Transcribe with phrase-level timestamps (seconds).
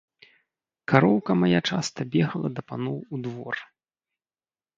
[0.91, 3.55] Кароўка мая часта бегала да паноў у двор.